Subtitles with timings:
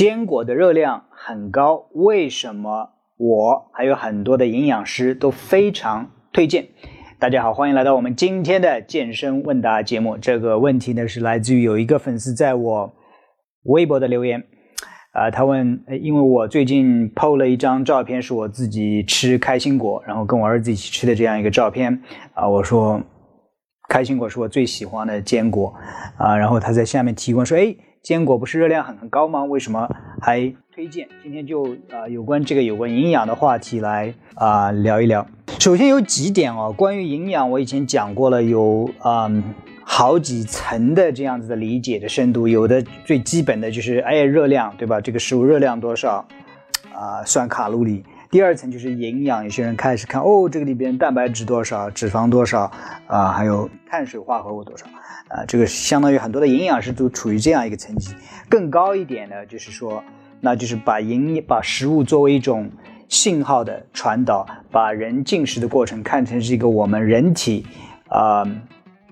[0.00, 6.68] 坚果的热量很高，为什么我还有很多的营养师都非常推荐？
[7.18, 10.16] 大家好，欢迎来到我们今天的健身问答节目。
[10.16, 12.90] 这个问题呢是来自于有一个粉丝在我
[13.64, 14.42] 微博的留言，
[15.12, 22.98] 啊，他问，因为我最近 PO 了一张照片，是我自己吃开心果，然后跟我儿子一起吃的这样一个照片，啊，我说
[23.90, 25.74] 开心果是我最喜欢的坚果，
[26.16, 27.76] 啊，然后他在下面提问说，哎。
[28.02, 29.44] 坚果不是热量很很高吗？
[29.44, 29.86] 为什么
[30.22, 30.40] 还
[30.74, 31.06] 推荐？
[31.22, 35.26] 今天就啊有关这个有关营养的话题来啊聊一聊。
[35.58, 39.30] 首先有几点哦，关于营养，我以前讲过了，有啊
[39.84, 42.48] 好几层的这样子的理解的深度。
[42.48, 44.98] 有的最基本的就是哎热量对吧？
[44.98, 46.26] 这个食物热量多少
[46.94, 47.22] 啊？
[47.26, 48.02] 算卡路里。
[48.30, 52.70] 第二层就是营养，有些人开始看哦，这个里边蛋白质多少，脂肪多少
[53.08, 54.86] 啊，还有碳水化合物多少
[55.26, 58.14] 啊，这个相当于很多的营养师都处于这样一个层级。
[58.48, 60.00] 更高一点呢，就是说，
[60.40, 62.70] 那就是把营把食物作为一种
[63.08, 67.66] 信号的传导，把人进食的过程看成是一个我们人体
[68.06, 68.44] 啊，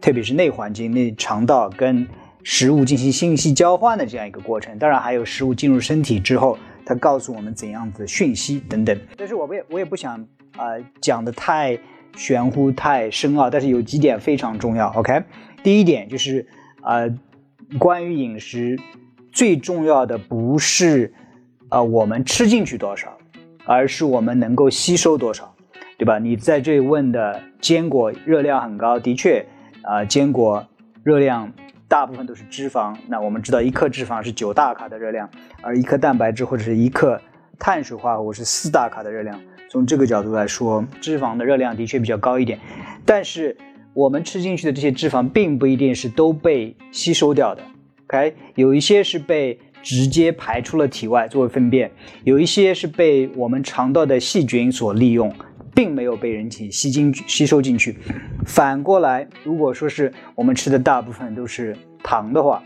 [0.00, 2.06] 特别是内环境内肠道跟
[2.44, 4.78] 食物进行信息交换的这样一个过程。
[4.78, 6.56] 当然还有食物进入身体之后。
[6.88, 10.18] 它告诉我们怎样子讯息等等，但是我不也我也不想
[10.56, 10.64] 啊
[11.02, 11.78] 讲的太
[12.16, 14.90] 玄乎太深奥，但是有几点非常重要。
[14.94, 15.22] OK，
[15.62, 16.46] 第一点就是
[16.80, 17.02] 啊，
[17.78, 18.80] 关于饮食
[19.30, 21.12] 最重要的不是
[21.68, 23.18] 啊我们吃进去多少，
[23.66, 25.54] 而是我们能够吸收多少，
[25.98, 26.18] 对吧？
[26.18, 29.44] 你在这问的坚果热量很高，的确
[29.82, 30.66] 啊坚果
[31.04, 31.52] 热量。
[31.88, 35.28] 大部分都是脂肪，那我们知道一克脂肪是九大卡的热量，
[35.62, 37.18] 而一克蛋白质或者是一克
[37.58, 39.40] 碳水化合物是四大卡的热量。
[39.70, 42.58] 从这个角度来说，脂肪的热量的确比较高一点。
[43.06, 43.56] 但是
[43.94, 47.62] 我们吃进去的这些脂肪并不一定是都被吸收掉的
[48.06, 48.34] ，OK？
[48.54, 51.90] 有一些是被直接排出了体外作为粪便，
[52.24, 55.34] 有一些是被我们肠道的细菌所利用。
[55.78, 57.96] 并没有被人体吸进吸收进去。
[58.44, 62.60] 反过来，如果说是我们吃的大部分都是糖的话，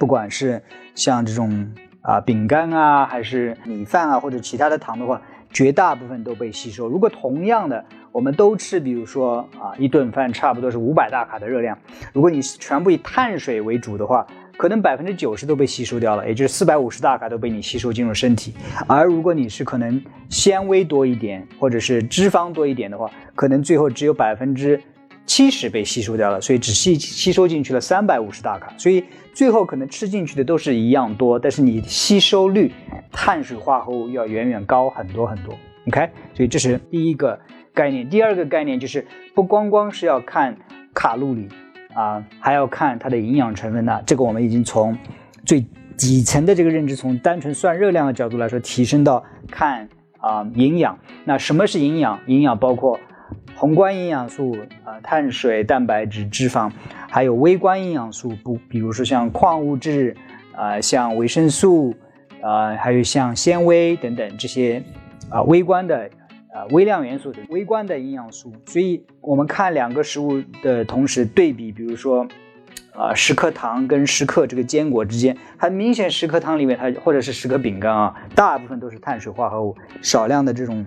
[0.00, 0.60] 不管是
[0.96, 6.88] 像这种啊饼干啊，还是米饭啊，或者其他的糖的话，绝大部分都被吸收。
[6.88, 11.76] 如果同样的，我们都吃，比如说啊一顿饭差不多是五百大卡的热量，
[12.12, 14.24] 如果你全部以碳水为主的话。
[14.56, 18.54] 可能百分之九十都被吸收掉了，也就是四百五十大卡都被你吸收进入身体。
[18.86, 24.80] 而如果你是可能纤维多一点，或者是脂肪多一点的话，可能最后只有百分之
[25.26, 28.72] 七十被吸收掉了，所以只吸吸收进去了三百五十大卡。
[28.78, 32.72] 所以最后可能吃进去的都是一样多，但是你吸收率
[33.10, 35.52] 碳水化合物要远远高很多很多。
[35.88, 37.36] OK，所以这是第一个
[37.74, 38.08] 概念。
[38.08, 40.56] 第二个概念就是不光光是要看
[40.94, 41.48] 卡路里。
[41.96, 44.02] 啊，还要看它的营养成分呐。
[44.04, 44.98] 这个我们已经从
[45.46, 45.64] 最
[45.96, 50.98] 底层的这个认知，从单纯算热量的角度来说，提升到看啊营养。
[51.24, 52.18] 那什么是营养？
[52.26, 52.98] 营养包括
[53.54, 56.68] 宏观营养素啊，碳水、蛋白质、脂肪，
[57.08, 60.16] 还有微观营养素，不，比如说像矿物质
[60.56, 61.94] 啊，像维生素
[62.42, 64.82] 啊，还有像纤维等等这些
[65.30, 66.10] 啊微观的。
[66.54, 72.24] 啊，微量元素的微观的营养素，所以我们看两个食物的同时对比，比如说，
[72.94, 80.86] 啊，十克糖跟十克这个坚果之间，很明显，十克糖里面它或者是十克饼干啊，大部分都是碳水化合物，少量的这种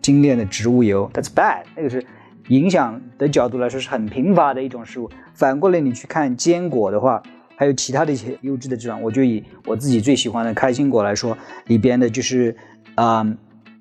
[0.00, 2.06] 精炼的植物油，That's bad，那个是
[2.46, 5.10] 影响的角度来说是很贫乏的一种食物。
[5.34, 7.20] 反过来你去看坚果的话，
[7.56, 12.56] 还有其他的一些优质的脂肪，我就以我自己最喜欢的开心果来说，里边的就是
[12.94, 13.26] 啊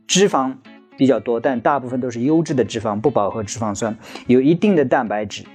[0.07, 0.55] 脂肪。
[0.99, 3.95] 比较多，但大部分都是优质的脂肪，不饱和脂肪酸，
[4.27, 5.45] 有一定的蛋白质，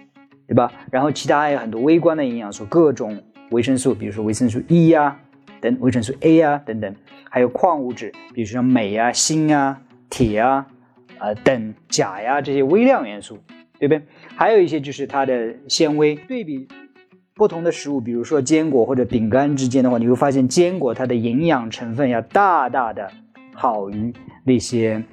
[0.48, 0.72] 对吧？
[0.90, 5.14] 然后其他还有很多微观的营养素，各种维生素，比如说维生素 E 呀，
[5.60, 6.96] 等维生素 A 呀等等，
[7.28, 9.78] 还有矿物质，比如说镁呀、锌啊、
[10.08, 10.66] 铁啊、
[11.18, 13.38] 啊等钾呀这些微量元素，
[13.78, 14.02] 对不对？
[14.34, 16.14] 还有一些就是它的纤维。
[16.14, 16.66] 对比
[17.34, 23.10] 不同的食物，比如说坚果或者饼干之间的话，你会发现坚果它的营养成分要大大的
[23.52, 24.10] 好于
[24.42, 25.04] 那些。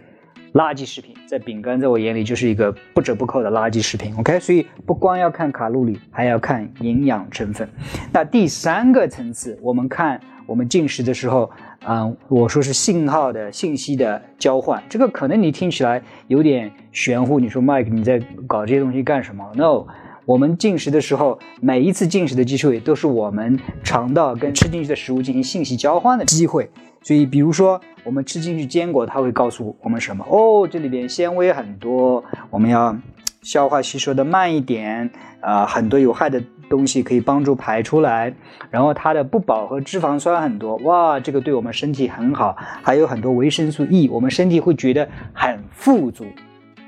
[0.54, 4.14] 垃圾食品在饼干，在我眼里就是一个不折不扣的垃圾食品。
[4.18, 7.68] OK，所以不光要看卡路里，还要看营养成分。
[8.12, 11.50] 那第三个层次，我们看我们进食的时候，
[11.86, 14.84] 啊，我说是信号的信息的交换。
[14.90, 17.40] 这个可能你听起来有点玄乎。
[17.40, 19.86] 你说 Mike，你在搞这些东西干什么？No，
[20.26, 26.70] 我们进食的时候，每一次进食的机会都是我们肠道跟吃进去的食物进行信息交换的机会。
[27.02, 27.80] 所以，比如说。
[28.04, 30.26] 我们吃进去坚果，它会告诉我们什么？
[30.30, 32.98] 哦，这里边纤维很多，我们要
[33.42, 35.10] 消化吸收的慢一点，
[35.40, 38.34] 啊，很多有害的东西可以帮助排出来，
[38.70, 46.26] 然后它的不饱和脂肪酸很多，哇，这个对我们身体很好，还有很多维生素 E，我们身体会觉得很富足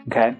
[0.08, 0.36] ，OK，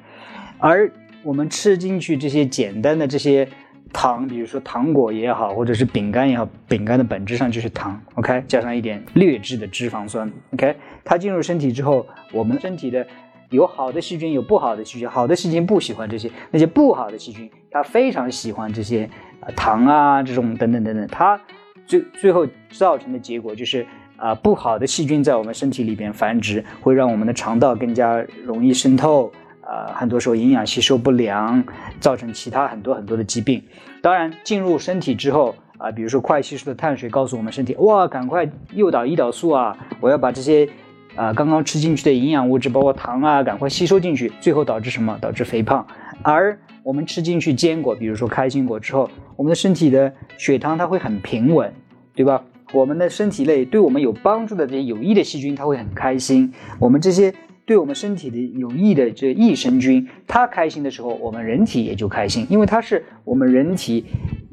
[0.58, 0.92] 而
[1.24, 3.48] 我们吃进去这些简单的这些
[3.94, 10.76] 糖，比如说糖果也好，或者是饼干也好，饼干的本质上就是糖，OK，加上一点劣质的脂肪酸，OK，
[11.06, 13.08] 它进入身体之后，我们身体的。
[13.50, 15.08] 有好的细菌，有不好的细菌。
[15.08, 19.08] 好的细菌不喜欢这些，那些不好的细菌，它非常喜欢这些
[19.42, 21.06] 啊糖啊这种等等等等。
[21.06, 21.40] 它
[21.86, 23.86] 最最后造成的结果就是
[24.18, 29.32] 啊不好的细菌在我们身体里边繁殖，会让我们的肠道更加容易渗透
[29.74, 31.64] 啊，很多时候营养吸收不良，
[32.00, 33.64] 造成其他很多很多的疾病。
[34.02, 40.70] 当然进入身体之后啊，比如说快吸收的碳水告诉我们身体，哇，赶快诱导胰岛素啊，我要把这些。
[41.16, 45.16] 啊，刚刚吃进去的营养物质，包括糖啊，赶快吸收进去，最后导致什么？
[45.22, 45.86] 导致肥胖。
[46.24, 51.72] 而我们吃进去坚果，比如说开心果之后，我们的身体的血糖它会很平稳，
[52.16, 52.44] 对吧？
[52.72, 56.52] 我们的身体内对我们有帮助的这些有益的细菌，它会很开心。
[56.80, 57.32] 我们这些
[57.66, 64.06] 对我们身体的有益的这益生菌，它开心的时候，我们人体也就开心，因为它是我们人体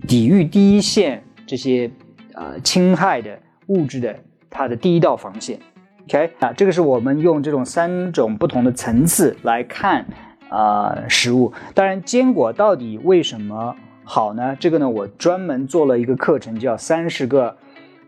[0.06, 1.90] 抵御第一线这些
[2.34, 4.16] 呃侵害的物质的
[4.48, 5.58] 它的第一道防线。
[6.04, 10.06] OK 啊，这个是我们用这种三种不同的层次来看
[10.48, 11.52] 啊食物。
[11.74, 13.74] 当然，坚果到底为什么
[14.04, 14.56] 好呢？
[14.58, 17.56] 这个呢，我专门做了一个课程，叫三十个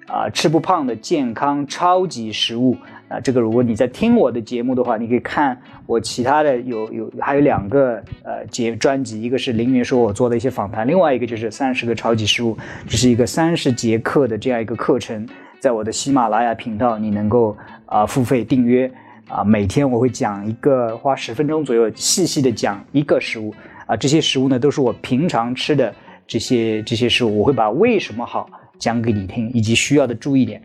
[0.07, 2.77] 啊吃不胖的健康超级食物
[3.09, 3.21] 啊。
[3.21, 12.57] 这个如果你在听我的节目的话，你可以看我其他的有有还有两个呃节专辑，一个是凌云说我做的一些访谈，另外一个就是三十个超级食物，
[12.87, 15.27] 这是一个三十节课的这样一个课程。
[15.61, 17.57] 在我的喜马拉雅频道，你能够
[17.87, 18.91] 啊付费订阅
[19.29, 23.55] 啊，每天我会讲一个，花十分钟左右，细细的讲一个食物
[23.87, 25.95] 啊，这些食物呢都是我平常吃的
[26.27, 28.51] 这些这些食物，我会把为什么好
[28.83, 30.61] 讲给你听，以及需要的注意点。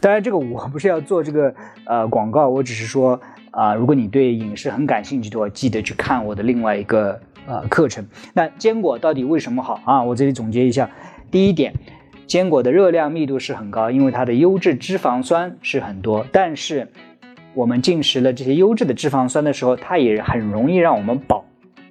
[0.00, 3.20] 当然，这个我不是要做这个呃广告，我只是说
[3.52, 8.04] 啊，如果你对饮食很感兴趣的话，记得去看我的另外一个呃课程。
[8.34, 10.02] 那坚果到底为什么好啊？
[10.02, 10.90] 我这里总结一下，
[11.30, 11.72] 第一点。
[12.26, 16.26] 坚果的热量密度是很高，因为它的优质脂肪酸是很多。
[16.32, 16.88] 但是，
[17.54, 21.44] 我们进食了这些优质的脂肪酸的时候，它也很容易让我们饱。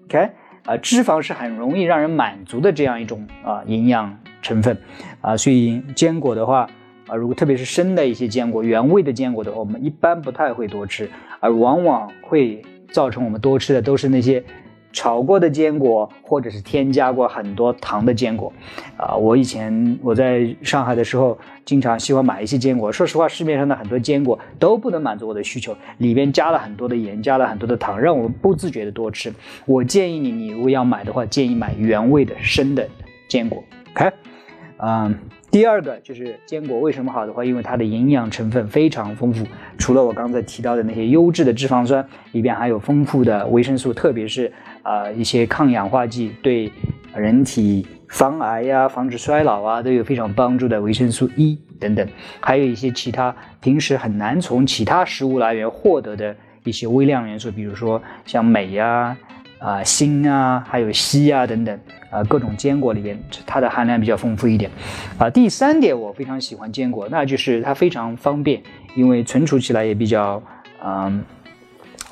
[0.06, 0.30] OK，
[0.66, 4.78] 啊，脂肪是很容易让人满足的这样一种啊营养成分
[5.22, 6.70] 啊，所以坚果的话
[7.08, 11.10] 啊，如果特别是生的一些坚果、原味的坚果的话，我们一般不太会多吃，
[11.40, 14.44] 而往往会造成我们多吃的都是那些。
[14.92, 18.52] 炒过的坚果，或者是添加过很多糖的坚果，
[18.98, 22.92] 啊，我以前我在上海的时候，经常喜欢买一些坚果。
[22.92, 29.32] 说实话，市面上的很多坚果都不能满足我的需求，里边加了很多的盐，加了很多的糖，让我们不自觉的多吃。
[29.68, 32.90] 我建议你，你如果要买的话，建议买原味的生的
[33.28, 33.64] 坚果。
[33.94, 34.12] OK，
[34.80, 35.16] 嗯。
[35.52, 39.44] 第二个就是坚果为什么好的话，因为它的营养成分非常丰富，
[39.80, 44.54] 除了我刚才提到的那些优质的脂肪酸，里边还有丰富的维生素，特别是
[44.84, 46.72] 啊一些抗氧化剂，对
[47.16, 52.08] 人体防癌呀、防止衰老啊都有非常帮助的维生素 E 等等，
[52.40, 58.86] 还有一些其他平时很难从其他食物来源获得的一些微量元素，比如说像镁呀。
[58.88, 59.18] 啊，
[59.60, 61.80] 啊锌啊，还有硒啊，等等，
[62.10, 64.72] 啊，各种坚果里边，它的含量比较丰富一点。
[65.18, 68.62] 啊，第三点，我非常喜欢坚果，那就是它非常方便，
[68.96, 70.42] 因为存储起来也比较，
[70.84, 71.22] 嗯，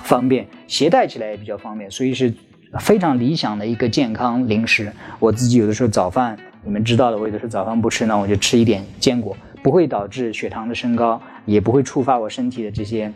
[0.04, 2.34] 方便，携带起来也比较方便，所以是
[2.80, 4.92] 非常理想的一个健康零食。
[5.18, 13.10] 我自己有的时候早饭，你们知道的，我有的时候早饭不吃，那我就吃一点坚果，不会导致血糖的升高，也不会触发我身体的这些，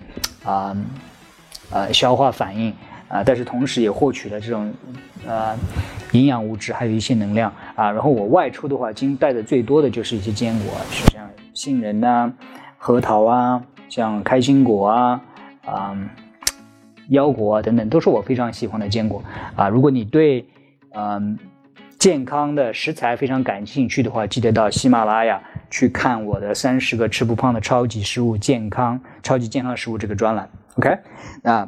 [0.45, 0.73] 啊，
[1.69, 2.73] 呃，消化反应。
[3.11, 4.73] 啊，但是同时也获取了这种，
[5.27, 5.53] 呃，
[6.13, 7.91] 营养物质，还有一些能量啊。
[7.91, 12.31] 然后我外出的话，今带的最多的就是一些坚果，是像杏仁呐、
[12.77, 15.21] 核桃啊，像开心果啊、
[15.65, 15.97] 啊
[17.09, 19.21] 腰果啊等等，都是我非常喜欢的坚果
[19.57, 19.67] 啊。
[19.67, 20.47] 如果你对
[20.91, 21.37] 嗯
[21.99, 30.49] 健康的食材非常感兴趣的话，记得到喜马拉雅去看我的三十个吃不胖的超级食物健康超级健康食物这个专栏。
[30.77, 30.97] OK，
[31.43, 31.67] 那。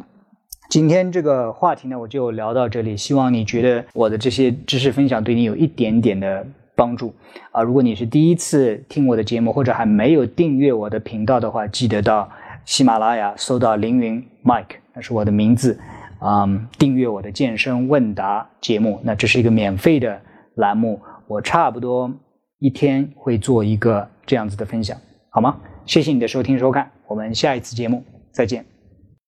[0.69, 2.97] 今天这个话题呢，我就聊到这里。
[2.97, 7.13] 希望你觉得我的这些知识分享对你有一点点的帮助
[7.51, 7.61] 啊！
[7.61, 12.27] 如果你是第一次听我的节目，或者还没有订阅我的频道的话，记得到
[12.65, 15.79] 喜马拉雅搜到凌云 Mike，那是我的名字
[16.17, 16.47] 啊，
[16.79, 18.99] 订阅我的健身问答节目。
[19.03, 20.19] 那这是一个免费的
[20.55, 22.11] 栏目，我差不多
[22.57, 24.97] 一天会做一个这样子的分享，
[25.29, 25.57] 好吗？
[25.85, 28.72] 谢谢你的收听收看，我们下一次节目再见。